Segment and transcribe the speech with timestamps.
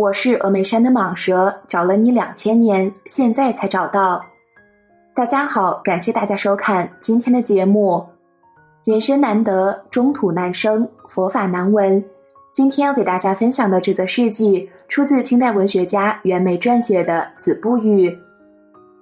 [0.00, 4.24] 我是峨眉山的蟒蛇，找了你两千年，现在才找到。
[5.14, 8.02] 大家好，感谢大家收看今天的节目。
[8.84, 12.02] 人生难得，中土难生，佛法难闻。
[12.50, 18.08] 今天要给大家分享的这则事迹，出自清代文学家袁枚撰写的《子不语》。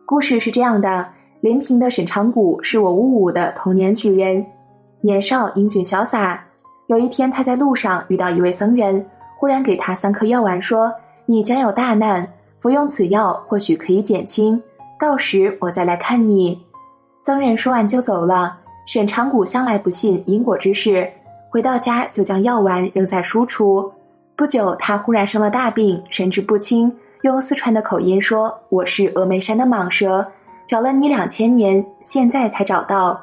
[0.05, 1.07] 故事是这样的：
[1.41, 4.45] 临平的沈长谷是我五五的童年举人，
[5.01, 6.45] 年少英俊潇洒。
[6.89, 9.07] 有一天，他在路上遇到一位僧人。
[9.39, 10.93] 忽然给他三颗药丸，说
[11.25, 12.29] ：“你将有大难，
[12.59, 14.61] 服用此药或许可以减轻。
[14.99, 16.61] 到时我再来看你。”
[17.21, 18.59] 僧人说完就走了。
[18.85, 21.09] 沈长谷向来不信因果之事，
[21.51, 23.89] 回到家就将药丸扔在书橱。
[24.35, 26.93] 不久，他忽然生了大病，神志不清，
[27.23, 30.27] 用四川的口音说：“我是峨眉山的蟒蛇，
[30.67, 33.21] 找了你两千年，现在才找到。”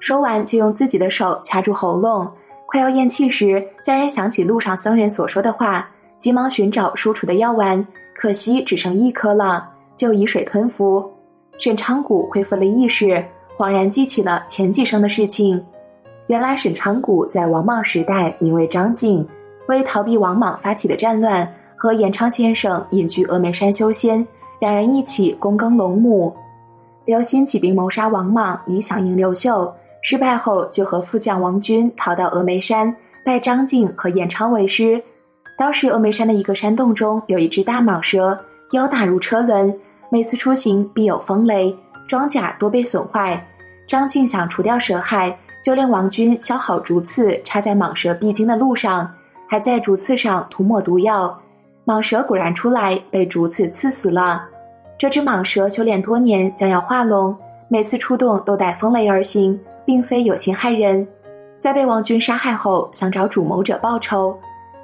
[0.00, 2.28] 说完就用自己的手掐住喉咙。
[2.74, 5.88] 快要咽气时，家人想起路上僧人所说的话，
[6.18, 11.08] 急忙寻找输出的药丸，可惜只剩一颗了，就以水吞服。
[11.60, 13.24] 沈长谷恢复了意识，
[13.56, 15.64] 恍然记起了前几生的事情。
[16.26, 19.24] 原来沈长谷在王莽时代名为张敬，
[19.68, 24.26] 为逃避王莽发起的战乱，和延昌先生隐居峨眉山修仙，
[24.58, 26.34] 两人一起躬耕龙母。
[27.04, 29.72] 刘歆起兵谋杀王莽，以响应刘秀。
[30.04, 35.02] 失败后，就和副将王军逃到峨眉山，拜张敬和延昌为师。
[35.56, 38.38] 当时峨眉山的一个山洞中有一只大蟒蛇，
[38.72, 39.74] 腰大如车轮，
[40.10, 41.74] 每次出行必有风雷，
[42.06, 43.42] 装甲多被损坏。
[43.88, 49.10] 张敬想除掉蛇害，就令王军削好竹刺插在蟒蛇必经的路上，
[49.48, 51.34] 还在竹刺上涂抹毒药。
[51.86, 54.44] 蟒蛇果然出来，被竹刺刺死了。
[54.98, 57.34] 这只蟒蛇修炼多年，将要化龙，
[57.68, 59.58] 每次出动都带风雷而行。
[59.84, 61.06] 并非有心害人，
[61.58, 64.36] 在被王军杀害后，想找主谋者报仇，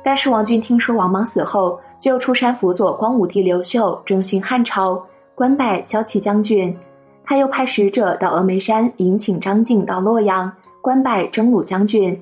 [0.03, 5.03] 但是王军听说王莽死后，就出山辅佐光武帝刘秀，中兴汉朝，
[5.35, 6.77] 官拜骁骑将军。
[7.25, 12.21] 他又派使者到峨眉山迎请张敬到洛阳，官拜征虏将军。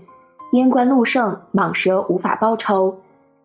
[0.50, 2.94] 因官禄盛，蟒蛇无法报仇。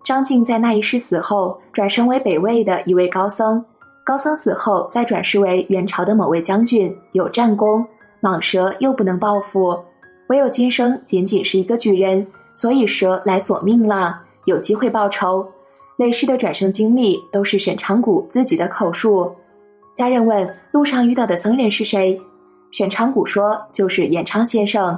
[0.03, 3.63] 张敬在那一世死后，转生为北魏的一位高僧。
[4.05, 7.85] 高僧死后，再转世为元朝的某位将军，有战功。
[8.23, 9.77] 蟒蛇又不能报复，
[10.27, 15.45] 唯有今生仅仅是一个举人，所以蛇来索命了，有机会报仇。
[15.97, 19.29] 累世的转生经历都是沈长谷自己的口述。
[19.93, 22.17] 家人问路上遇到的僧人是谁，
[22.71, 24.97] 沈长谷说就是延昌先生。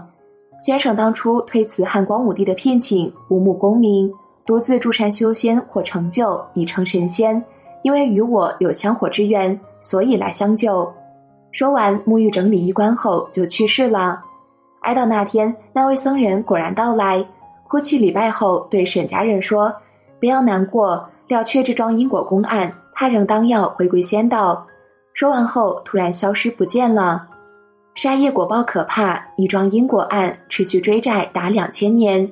[0.61, 4.07] 先生当初推辞汉光武帝的聘请，无慕功名，
[4.45, 7.43] 独自住山修仙或成就，已成神仙。
[7.81, 10.93] 因为与我有香火之缘，所以来相救。
[11.55, 14.21] 说完，沐浴整理衣冠后就去世了。
[14.81, 17.25] 哀悼那天，那位僧人果然到来，
[17.69, 19.73] 哭泣礼拜后，对沈家人说
[20.19, 24.67] ：“不要难过，了却这桩因果公案，他仍当要回归仙道。”
[25.15, 27.25] 说完后，突然消失不见了。
[27.95, 32.29] 杀业果报可怕，一桩因果案持续追债达两千年。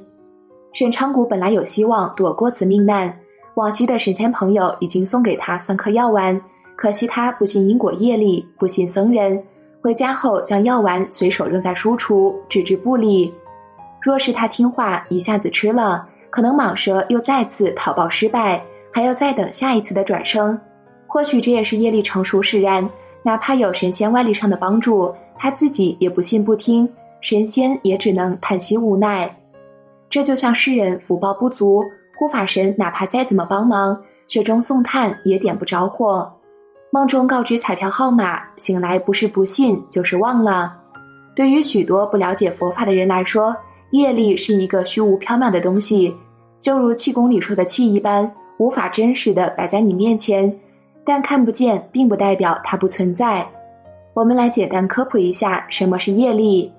[0.74, 3.18] 沈昌谷本来有希望躲过此命难，
[3.54, 6.42] 往昔的沈谦朋友已经送给他三颗药丸。
[6.84, 9.42] 可惜他不信因果业力，不信僧人。
[9.82, 13.34] 回家后将药丸随手扔在书橱，置之不理。
[14.02, 18.62] 若是他听话，一下子吃了，可能蟒蛇又再次讨报失败，
[18.92, 20.60] 还要再等下一次的转生。
[21.08, 22.86] 或许这也是业力成熟使然。
[23.24, 26.86] 哪怕有神仙外力上的帮助，他自己也不信不听，
[27.22, 29.34] 神仙也只能叹息无奈。
[30.10, 31.82] 这就像世人福报不足，
[32.20, 36.30] 护法神哪怕再怎么帮忙，雪中送炭也点不着火。
[36.94, 40.72] 梦中告知彩票号码，醒来不是不信就是忘了。
[41.36, 43.58] 对于许多不了解佛法的人来说，
[43.90, 46.16] 业力是一个虚无缥缈的东西，
[46.62, 50.56] 就如气功里说的气一般，无法真实的摆在你面前。
[51.04, 53.44] 但看不见，并不代表它不存在。
[54.14, 56.72] 我们来简单科普一下什么是业力。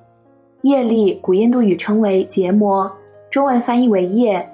[0.62, 2.88] 业力，古印度语称为结魔，
[3.32, 4.48] 中文翻译为业。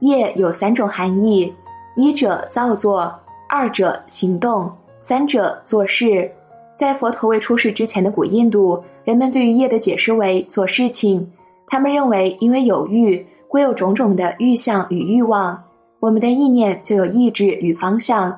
[0.00, 1.50] 业有三种含义：
[1.96, 3.10] 一者造作，
[3.48, 4.70] 二者行动。
[5.08, 6.28] 三者做事，
[6.74, 11.24] 在佛陀未出世之前的古印度，人们对于业的解释为做事情。
[11.68, 15.62] 他们认为，因为有欲，故有种种的欲象与欲望。
[16.00, 18.36] 我们的意念就有意志与方向，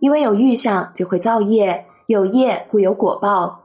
[0.00, 3.56] 因为有欲象就会造业，有业故有果报。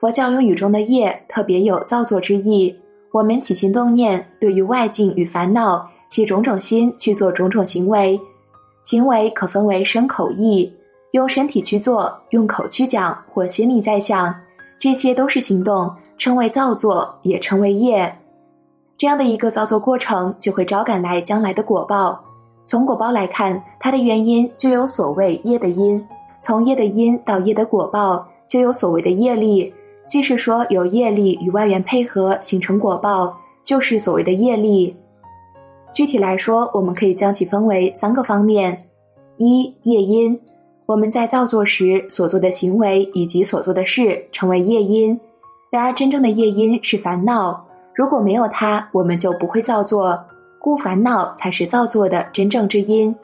[0.00, 2.74] 佛教用语中的业特别有造作之意。
[3.12, 8.20] 我们起心动念，对于外境与烦恼起种种心去做种种行为，
[8.82, 10.68] 行为可分为身口意。
[11.16, 14.32] 用身体去做，用口去讲，或心里在想，
[14.78, 18.14] 这些都是行动，称为造作，也称为业。
[18.98, 22.22] 这样的一个造作过程，就会招赶来将来的果报。
[22.66, 23.86] 从果报来看，它。
[23.86, 26.04] 它的原因就有所谓业的因，
[26.40, 29.72] 从业的因到业的果报，就有所谓的业力。
[30.08, 33.32] 即是说有业力与外缘配合形成果报，
[33.62, 34.92] 就是所谓的业力。
[35.92, 38.76] 具体来说，我们可以将其分为三个方面：
[39.36, 40.36] 一、业因，
[40.86, 45.18] 我们在造作时所做的行为以及所做的事成为业因。
[45.68, 47.62] 然而，真正的业因是烦恼，
[47.94, 50.18] 如果没有它，我们就不会造作，
[50.60, 53.14] 故烦恼才是造作的真正之因。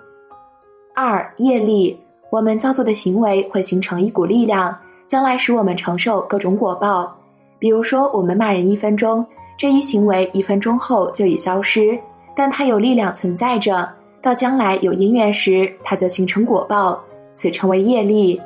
[0.94, 1.98] 二、业力，
[2.30, 4.76] 我们造作的行为会形成一股力量。
[5.06, 7.14] 将来使我们承受各种果报，
[7.58, 9.24] 比如说我们骂人一分钟，
[9.58, 11.98] 这一行为一分钟后就已消失，
[12.34, 13.86] 但它有力量存在着，
[14.22, 16.98] 到将来有因缘时，它就形成果报，
[17.42, 18.40] 此称为业力。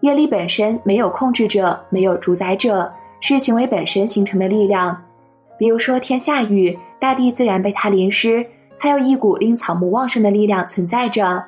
[0.00, 5.00] 业力本身没有控制者，没有主宰者，是行为本身形成的力量。
[5.56, 8.44] 比如说天下雨，大地自然被它淋湿，
[8.80, 11.40] 它有一股令草木旺盛的力量存在着。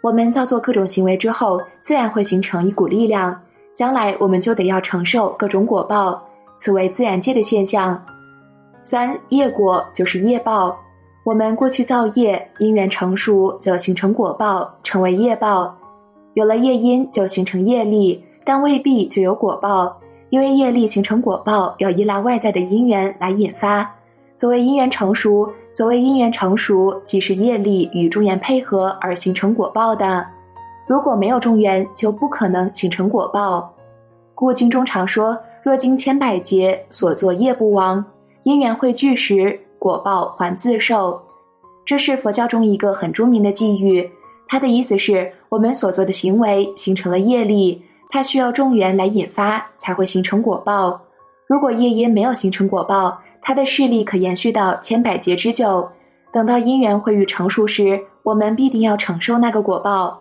[0.00, 3.36] 我们造作各种行为之后，自然会形成一股力量。
[3.74, 6.22] 将来我们就得要承受各种果报，
[6.56, 8.00] 此为自然界的现象。
[8.80, 10.78] 三业果就是业报，
[11.24, 15.76] 我们过去造业，因缘成熟就形成果报，成为业报。
[16.38, 19.98] 有了业因就形成业力，但未必就有果报，
[20.30, 23.92] 因为业力形成果报要依赖外在的因缘来引发。
[24.36, 30.24] 所谓因缘成熟，所谓因缘成熟，即是业力与众缘配合而形成果报的。
[30.86, 33.74] 如果没有众缘，就不可能形成果报。
[34.36, 38.00] 故经中常说：“若经千百劫，所作业不亡；
[38.44, 41.20] 因缘汇聚时，果报还自受。”
[41.84, 44.08] 这是佛教中一个很著名的寄语。
[44.48, 50.98] 它的意思是我们所做的行为形成了业力，它需要众缘来引发，才会形成果报。
[51.46, 55.86] 如果业因没有形成果报，它的势力可延续到千百劫之久。
[56.32, 60.18] 等到因缘会遇成熟时，我们必定要承受那个果报。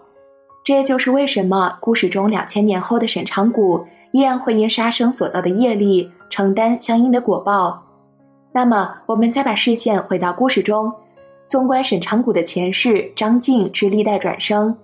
[0.63, 7.81] 这也就是为什么故事中两千年后的沈长谷依然会因杀生所造的业力承担相应的果报。
[8.53, 10.91] 那么，我们再把视线回到故事中，
[11.49, 14.75] 纵观沈长谷的前世，张静之历代转生：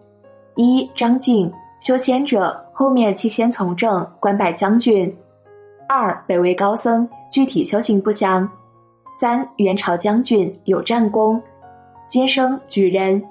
[0.55, 1.51] 一、张静，
[1.81, 5.11] 修仙者，后面弃仙从政，官拜将军；
[5.89, 8.47] 二、北魏高僧，具体修行不详；
[9.13, 11.41] 三、元朝将军，有战功，
[12.07, 13.21] 今生举人。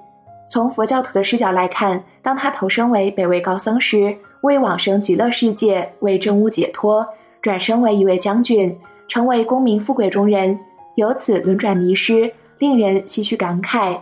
[0.50, 7.06] 从佛教徒的视角来看，当他投生为北魏高僧时，为往生极乐世界，为证悟解脱，
[7.40, 8.78] 转生为一位将军，
[9.08, 10.58] 成为功名富贵中人，
[10.96, 12.30] 由此轮转迷失，
[12.62, 13.98] 令人唏嘘感慨。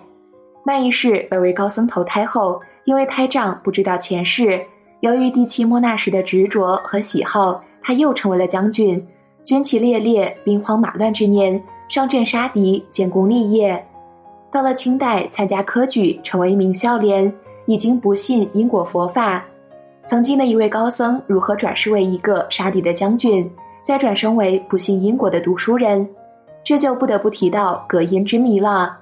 [0.66, 4.60] 那一世，本为高僧投胎后，因为胎障不知道前世，
[5.00, 9.02] 由于第七莫那时的执着和喜好，他又成为了将军，
[9.46, 11.58] 军旗猎猎，兵荒马乱之年，
[11.88, 13.82] 上阵杀敌，建功立业。
[14.52, 17.32] 到了清代，参加科举，成为一名孝廉，
[17.64, 19.42] 已经不信因果佛法。
[20.04, 23.50] 曾经的一位高僧如何转世为一个杀敌的将军，
[23.82, 26.06] 再转生为不信因果的读书人？
[26.62, 28.98] 这就不得不提到隔音之谜了。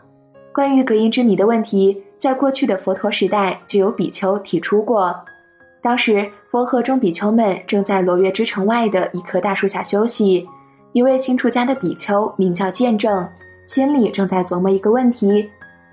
[0.53, 5.15] 关于隔音之谜的问题，在过去的佛陀时代就有比丘提出过。
[5.81, 10.47] 当时，佛和众比丘们正在罗月之城外的一棵大树下休息，
[10.93, 13.27] 一位新出家的比丘名叫见证。
[13.65, 15.49] 心里正在琢磨一个问题：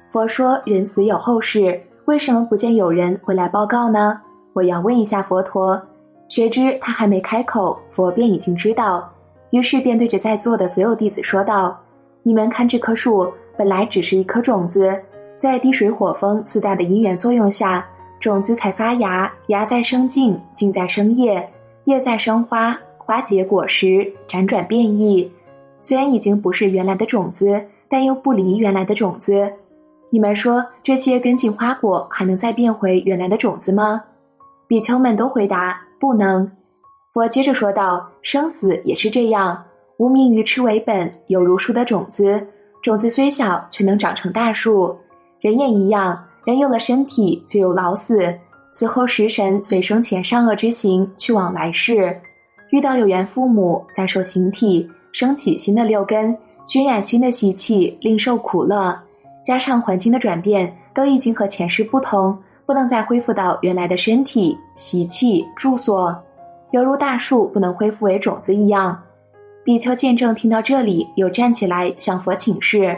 [0.08, 4.20] 佛说人死有后世，为什么不见有人回来报告呢？
[4.54, 5.80] 我要问一下佛陀。
[6.30, 9.08] 谁知他还没开口，佛便已经知道，
[9.52, 11.80] 于是便对着在座的所有弟子说道
[12.24, 15.00] ：“你们看这棵树，本来只是一颗种子，
[15.38, 17.86] 在滴水火风自带的因缘作用下，
[18.20, 21.48] 种子才发芽，芽在生茎，茎在生叶，
[21.86, 25.32] 叶在生花，花结果实，辗转变异。”
[25.80, 29.48] 虽然已经不是原来的种子，但又不离原来的种子。
[30.10, 34.02] 你们说这些根茎花果还能再变回原来的种子吗？
[34.68, 36.50] 比丘们都回答不能。
[37.16, 39.64] 佛接着说道：“生死也是这样，
[39.96, 42.46] 无名于痴为本，有如树的种子，
[42.84, 44.94] 种子虽小，却能长成大树。
[45.40, 48.38] 人也一样，人有了身体，就有老死，
[48.74, 52.20] 死后食神随生前善恶之行去往来世，
[52.72, 58.94] 遇到有缘父母，再受形体。”升起新的六根，熏染新的习气，另受苦乐，
[59.42, 66.14] 加上环境的转变，都已经和前世不同，不能再恢复到原来的身体、习气、住所，
[66.76, 69.02] 犹如大树不能恢复为种子一样。
[69.64, 72.94] 比丘见证听到这里，又站起来向佛请示：“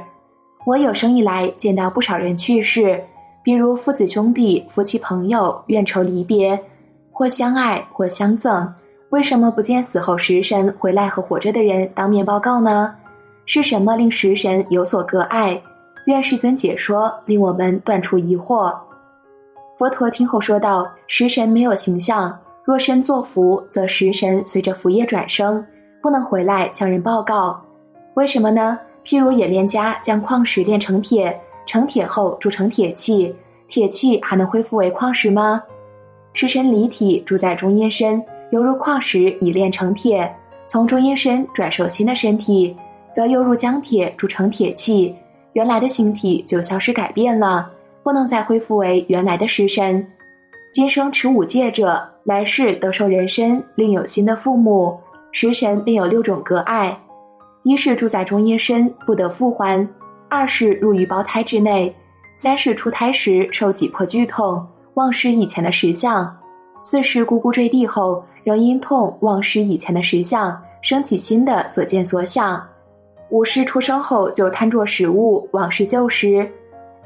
[0.65, 2.99] 我有生以来见到不少人去世，
[3.43, 6.59] 比如父子兄弟、夫妻朋友怨仇离别，
[7.11, 8.67] 或相爱，或相赠。”
[9.11, 12.95] 为什么不见死后食神回来和活着的人当面报告呢？
[13.45, 15.61] 是什么令食神有所隔碍？
[16.07, 18.75] 愿世尊解说，令我们断除疑惑。
[19.77, 22.35] 佛陀听后说道：“食神没有形象，
[22.67, 25.65] 若身作福，则食神随着福业转生，
[26.01, 27.57] 不能回来向人报告。
[28.15, 28.77] 为什么呢？
[29.05, 31.33] 譬如冶炼家将矿石炼成铁，
[31.65, 33.33] 成铁后铸成铁器，
[33.69, 35.63] 铁器还能恢复为矿石吗？
[36.33, 38.21] 食神离体住在中阴身，
[38.51, 40.29] 犹如矿石已炼成铁，
[40.67, 42.75] 从中阴身转受新的身体，
[43.13, 45.15] 则犹如将铁铸成铁器，
[45.53, 47.71] 原来的形体就消失改变了。”
[48.03, 50.05] 不能再恢复为原来的尸身。
[50.77, 54.95] 今生持五戒者，来世得受人身，另有新的父母。
[55.31, 56.95] 食神便有六种隔碍：
[57.63, 59.83] 一是住在中阴身，不得复还；
[60.29, 61.91] 二是入于胞胎之内；
[62.35, 66.23] 三是出胎时受挤迫剧痛，忘失以前的实相；
[66.83, 72.61] 四是咕咕坠地后，仍因痛忘失以前的实相，升起新的所见所想；
[73.31, 76.47] 五是出生后就贪着食物，忘失旧时。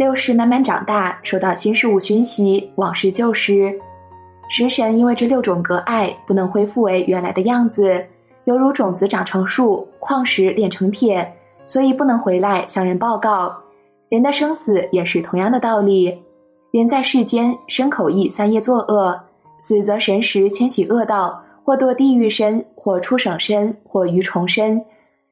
[0.02, 3.72] 六是慢慢长大，受到新事物熏习，往事旧失。
[4.50, 8.04] 食神因为这六种隔碍，不能恢复为原来的样子，
[8.46, 11.32] 犹如种子长成树，矿石炼成铁，
[11.68, 13.56] 所以不能回来向人报告。
[14.10, 16.20] 人的生死也是同样的道理。
[16.72, 19.16] 人在世间，身口意三业作恶，
[19.60, 24.84] 死则神识迁徙恶道，或堕地狱身，或畜生身，或鱼虫身，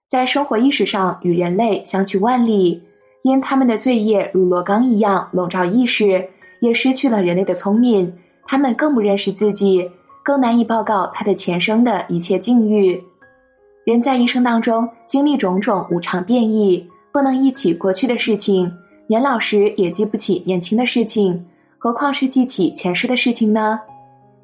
[0.05, 2.83] 在生活意识上与人类相去万里。
[3.23, 6.25] 因他们的罪业如罗刚一样笼罩意识，
[6.61, 8.13] 也失去了人类的聪明，
[8.45, 9.89] 他们更不认识自己，
[10.23, 13.01] 更难以报告他的前生的一切境遇。
[13.85, 18.71] 人在一生当中经历种种无常变异，不能忆起过去的事情，
[19.07, 21.45] 年老时也记不起年轻的事情，
[21.77, 23.79] 何况是记起前世的事情呢？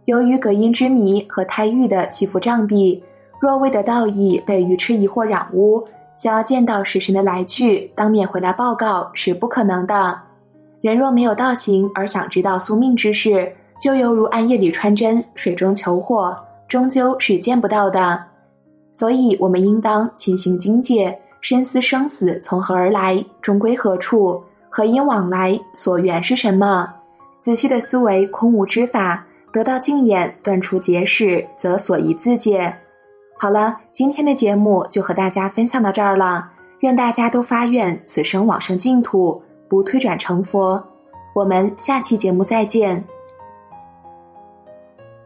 [0.05, 3.01] 由于隔音之谜和胎狱的起伏障蔽，
[3.39, 5.83] 若未得道义，被愚痴疑惑染污。
[6.17, 10.17] 想要见到食神的来去，当面回来报告是不可能的。
[10.81, 18.23] 人若没有道行而想知道宿命之事，就犹如暗夜里穿针，水中求火，终究是见不到的。
[18.93, 26.87] 所以，我们应当勤行精戒，深思生死从何而来，终归何处，何因往来，所缘是什么？
[27.41, 32.73] 仔细的思维空无之法，得到净眼，断除结识，则所疑自解。
[33.37, 36.49] 好了，今天的节目就和大家分享到这儿了。
[36.79, 40.81] 愿大家都发愿此生往生净土，不推转成佛。
[41.33, 43.03] 我们下期节目再见。